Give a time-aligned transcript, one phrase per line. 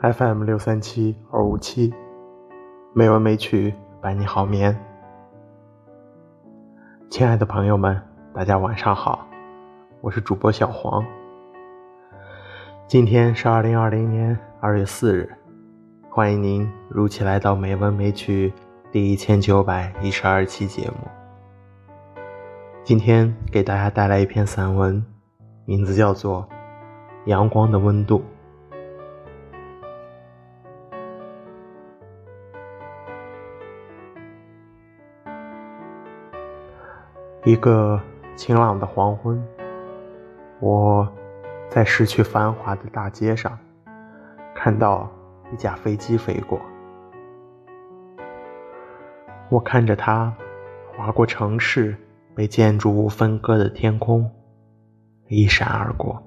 [0.00, 1.92] FM 六三七二五七，
[2.94, 4.78] 美文美曲伴你好眠。
[7.10, 8.00] 亲爱的朋友们，
[8.32, 9.26] 大家晚上好，
[10.00, 11.04] 我是主播小黄。
[12.86, 15.28] 今天是二零二零年二月四日，
[16.08, 18.52] 欢迎您如期来到美文美曲
[18.92, 21.08] 第一千九百一十二期节目。
[22.84, 25.04] 今天给大家带来一篇散文，
[25.64, 26.48] 名字叫做
[27.28, 28.18] 《阳光的温度》。
[37.48, 37.98] 一个
[38.36, 39.42] 晴朗的黄昏，
[40.60, 41.10] 我
[41.70, 43.58] 在失去繁华的大街上，
[44.54, 45.10] 看到
[45.50, 46.60] 一架飞机飞过。
[49.48, 50.30] 我看着它
[50.94, 51.96] 划过城市
[52.34, 54.30] 被建筑物分割的天空，
[55.28, 56.22] 一闪而过。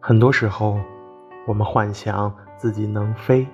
[0.00, 0.80] 很多时候，
[1.46, 3.46] 我们幻想自己能飞，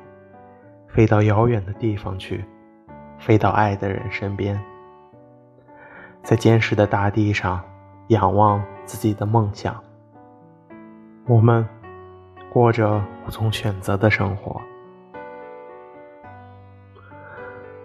[0.87, 2.45] 飞到遥远的地方去，
[3.19, 4.57] 飞到爱的人身边。
[6.23, 7.61] 在坚实的大地上
[8.09, 9.83] 仰望自己的梦想，
[11.27, 11.67] 我们
[12.53, 14.61] 过着无从选择的生活。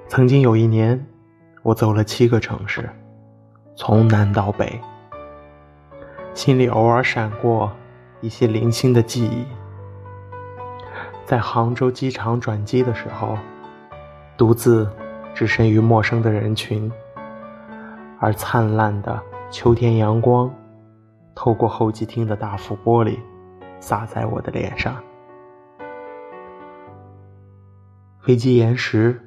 [0.08, 1.04] 曾经有一年，
[1.64, 2.90] 我走了七个城市，
[3.76, 4.80] 从南到北，
[6.34, 7.72] 心里偶尔闪过
[8.22, 9.46] 一些零星的记忆。
[11.26, 13.36] 在杭州机场转机的时候，
[14.38, 14.88] 独自
[15.34, 16.92] 置身于陌生的人群。
[18.20, 19.22] 而灿烂的
[19.52, 20.54] 秋天阳光，
[21.36, 23.20] 透过候机厅的大幅玻璃，
[23.80, 24.96] 洒在我的脸上。
[28.22, 29.22] 飞机延时，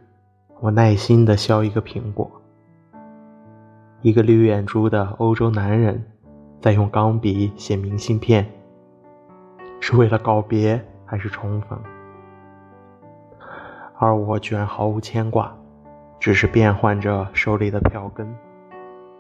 [0.61, 2.31] 我耐心地削一个苹果。
[4.01, 6.05] 一个绿眼珠的欧洲男人，
[6.61, 8.49] 在用钢笔写明信片，
[9.81, 11.79] 是为了告别还是重逢？
[13.99, 15.57] 而我居然毫无牵挂，
[16.19, 18.27] 只是变换着手里的票根。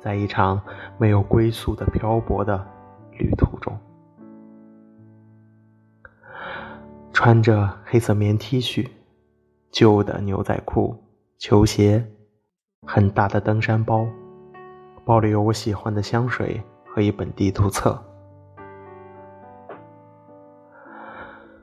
[0.00, 0.60] 在一场
[0.97, 2.64] 没有归宿的漂泊的
[3.12, 3.76] 旅途中，
[7.12, 8.88] 穿着黑色棉 T 恤、
[9.72, 10.97] 旧的牛仔裤、
[11.36, 12.06] 球鞋，
[12.86, 14.06] 很大的登山包，
[15.04, 18.00] 包里有我喜欢的香水和一本地图册。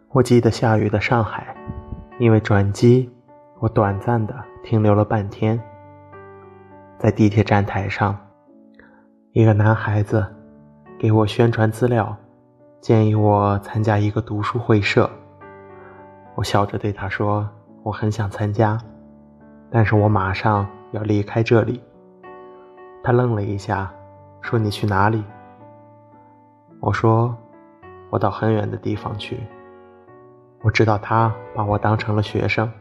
[0.09, 1.56] 我记得下雨的上海，
[2.19, 3.09] 因为转机，
[3.59, 5.57] 我短暂的停留了半天，
[6.97, 8.17] 在地铁站台上。
[9.35, 10.25] 一个男孩子
[10.97, 12.16] 给我宣传资料，
[12.79, 15.09] 建议我参加一个读书会社。
[16.35, 17.46] 我笑着对他说
[17.84, 18.78] ：“我很想参加，
[19.69, 21.84] 但是我马上要离开这里。”
[23.03, 23.91] 他愣了一下，
[24.40, 25.22] 说：“你去哪里？”
[26.79, 27.35] 我说
[28.12, 29.38] ：“我到很远的地方去。”
[30.63, 32.72] 我知道他把我当成了学生。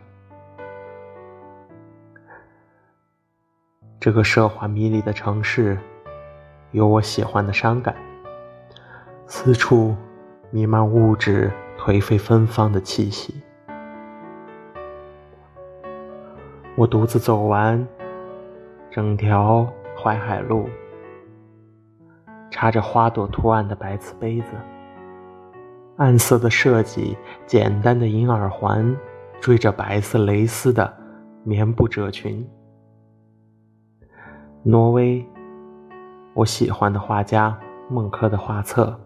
[3.98, 5.76] 这个奢华迷离的城市。
[6.75, 7.95] 有我喜欢的伤感，
[9.29, 9.95] 四处
[10.51, 11.49] 弥漫物质
[11.79, 13.33] 颓废芬芳的气息。
[16.75, 17.87] 我独自走完
[18.91, 19.65] 整条
[19.97, 20.69] 淮海路，
[22.51, 24.49] 插着花朵图案的白瓷杯子，
[25.97, 28.97] 暗色的设计，简单的银耳环，
[29.41, 30.93] 缀着白色蕾丝的
[31.45, 32.45] 棉布褶裙。
[34.65, 35.25] 挪威。
[36.34, 37.56] 我喜欢的画家
[37.89, 38.99] 孟克的画册。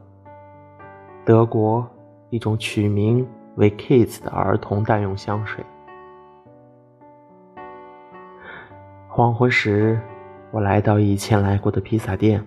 [1.27, 1.87] 德国
[2.31, 5.62] 一种取名为 “Kids” 的儿童代用香水。
[9.09, 10.00] 黄昏时，
[10.50, 12.43] 我来到以前来过的披萨店，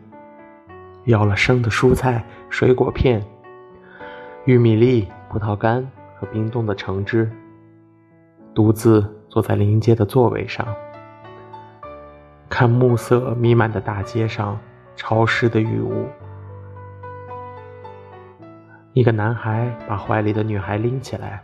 [1.04, 3.24] 要了生的蔬菜、水果片、
[4.45, 7.31] 玉米粒、葡萄干和冰冻的橙汁。
[8.56, 10.68] 独自坐在临街的座位上，
[12.50, 14.57] 看暮色弥漫的大街上。
[14.96, 16.08] 潮湿的雨雾。
[18.94, 21.42] 一个男孩把怀里的女孩拎起来，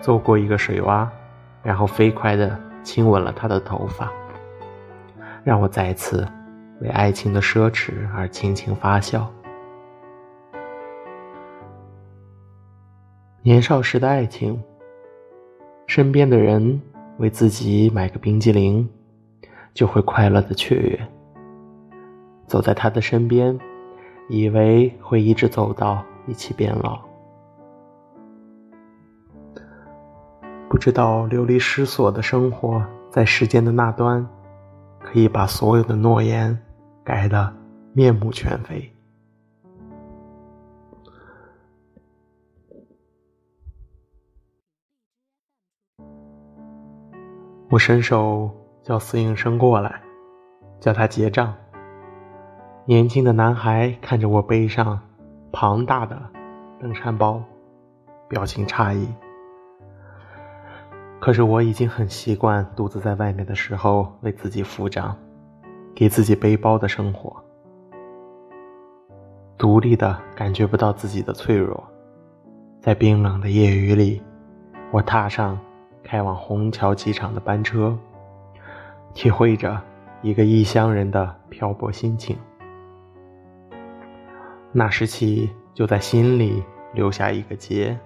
[0.00, 1.08] 走过一个水洼，
[1.62, 4.12] 然后飞快地亲吻了她的头发，
[5.42, 6.26] 让我再次
[6.80, 9.28] 为爱情的奢侈而轻轻发笑。
[13.42, 14.62] 年少时的爱情，
[15.86, 16.80] 身边的人
[17.18, 18.88] 为自己买个冰激凌，
[19.74, 21.08] 就会快乐的雀跃。
[22.46, 23.58] 走在他的身边
[24.28, 26.98] 以为会一直走到一起变老。
[30.68, 34.26] 不知道流离失所的生活在时间的那端
[34.98, 36.58] 可以把所有的诺言
[37.04, 37.54] 改得
[37.92, 38.90] 面目全非。
[47.70, 48.50] 我伸手
[48.82, 50.00] 叫司应生过来
[50.80, 51.54] 叫他结账。
[52.86, 55.00] 年轻的男孩看着我背上
[55.50, 56.20] 庞大的
[56.78, 57.42] 登山包，
[58.28, 59.08] 表情诧异。
[61.18, 65.16] 可是我已经很习惯独自在外面的时候为自己付账，
[65.94, 67.34] 给自己背包的生活，
[69.56, 71.82] 独立的感觉不到自己的脆弱。
[72.82, 74.22] 在冰冷的夜雨里，
[74.90, 75.58] 我踏上
[76.02, 77.98] 开往虹桥机场的班车，
[79.14, 79.80] 体会着
[80.20, 82.36] 一个异乡人的漂泊心情。
[84.76, 86.60] 那时起，就在心里
[86.94, 87.96] 留下一个结。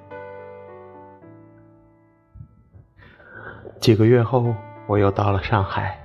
[3.81, 4.55] 几个月后，
[4.87, 5.99] 我又到了上海。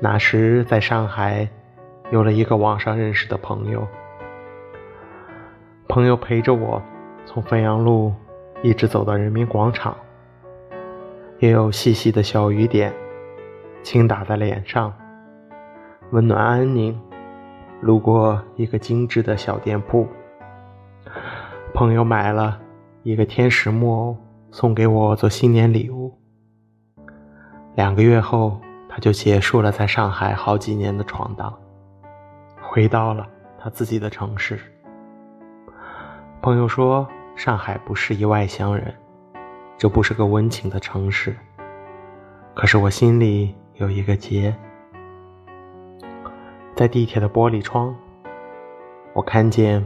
[0.00, 1.48] 那时在上海，
[2.10, 3.86] 有了一个网上认识的朋友。
[5.88, 6.82] 朋友陪着我，
[7.24, 8.12] 从汾阳路
[8.64, 9.96] 一直走到人民广场。
[11.38, 12.92] 也有细细的小雨点，
[13.84, 14.92] 轻打在脸上，
[16.10, 17.00] 温暖安宁。
[17.80, 20.06] 路过一个精致的小店铺，
[21.74, 22.58] 朋友买了
[23.02, 24.16] 一个天使木偶
[24.50, 26.18] 送给我做新年礼物。
[27.74, 28.58] 两个月后，
[28.88, 31.52] 他就结束了在上海好几年的闯荡，
[32.62, 33.26] 回到了
[33.58, 34.58] 他自己的城市。
[36.40, 38.94] 朋友说，上海不适宜外乡人，
[39.76, 41.36] 这不是个温情的城市。
[42.54, 44.56] 可是我心里有一个结。
[46.76, 47.96] 在地铁的玻璃窗，
[49.14, 49.82] 我看见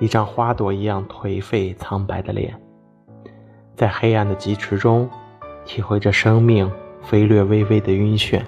[0.00, 2.60] 一张花朵一样颓废苍白的脸，
[3.76, 5.08] 在黑暗的疾驰中，
[5.64, 6.68] 体会着生命
[7.00, 8.42] 飞掠微微的晕眩。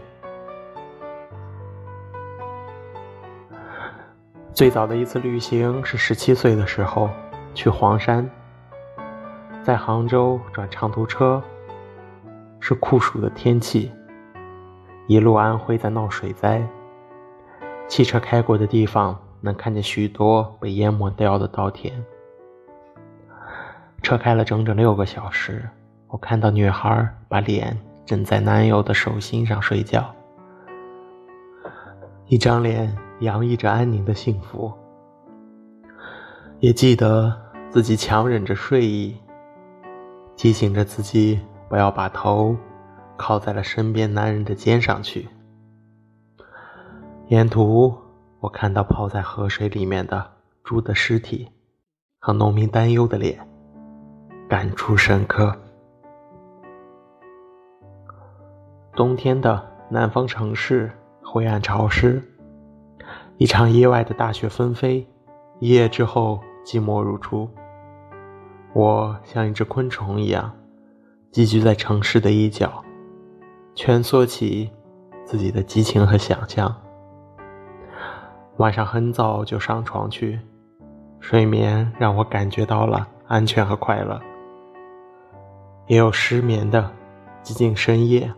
[4.52, 7.08] 最早的一次旅行是十七岁的时候，
[7.54, 8.28] 去黄山，
[9.62, 11.40] 在杭州转长途车，
[12.58, 13.92] 是酷暑的天气，
[15.06, 16.60] 一路安徽在闹水灾。
[17.92, 21.92] 汽车开过的地方，能看见许多被淹没掉的稻田。
[24.02, 25.68] 车开了整整六个小时，
[26.08, 30.10] 我看到女孩把脸枕在男友的手心上睡觉，
[32.28, 34.72] 一张脸洋溢着安宁的幸福。
[36.60, 39.14] 也记得自己强忍着睡意，
[40.34, 42.56] 提醒着自己不要把头
[43.18, 45.28] 靠在了身边男人的肩上去。
[47.32, 47.96] 沿途，
[48.40, 50.32] 我看到泡在河水里面的
[50.62, 51.48] 猪的尸体
[52.18, 53.40] 和农民担忧的脸，
[54.46, 55.56] 感触深刻。
[58.94, 60.92] 冬天的南方城市
[61.22, 62.22] 灰暗潮湿，
[63.38, 65.08] 一场意外的大雪纷飞，
[65.58, 67.48] 一夜之后寂寞如初。
[68.74, 70.52] 我像一只昆虫一样，
[71.30, 72.84] 寄居在城市的一角，
[73.74, 74.70] 蜷缩起
[75.24, 76.70] 自己的激情和想象。
[78.58, 80.38] 晚上很早就上床去，
[81.20, 84.20] 睡眠让我感觉到了安全和快乐。
[85.86, 86.90] 也有失眠的
[87.42, 88.32] 寂静深夜，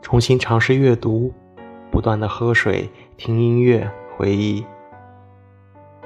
[0.00, 1.32] 重新尝试阅读，
[1.90, 4.64] 不断的喝水、听音乐、回忆。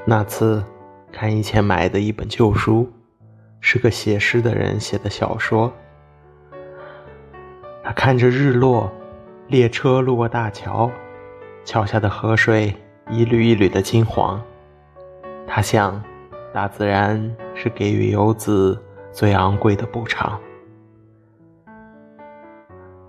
[0.04, 0.64] 那次
[1.12, 2.90] 看以前买的一本旧书，
[3.60, 5.72] 是个写诗的人写的小说。
[7.84, 8.90] 他看着日落，
[9.48, 10.90] 列车路过大桥，
[11.64, 12.74] 桥下的河水。
[13.10, 14.40] 一缕一缕的金黄，
[15.46, 16.02] 他想，
[16.52, 18.80] 大自然是给予游子
[19.12, 20.40] 最昂贵的补偿。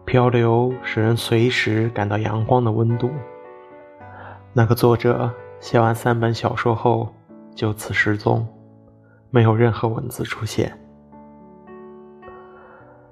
[0.06, 3.10] 漂流使人随时感到阳光的温度。
[4.52, 7.12] 那个作者写完三本小说后
[7.56, 8.46] 就此失踪，
[9.30, 10.78] 没有任何文字出现。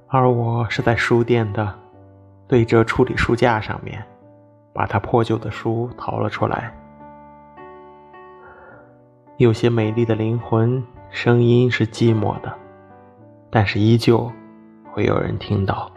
[0.08, 1.74] 而我是在书店的
[2.48, 4.06] 对折处理书架上面。
[4.74, 6.74] 把他破旧的书掏了出来。
[9.38, 12.54] 有些美丽的灵魂，声音是寂寞的，
[13.50, 14.32] 但是依旧
[14.92, 15.92] 会有人听到。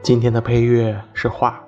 [0.00, 1.67] 今天的配乐是画。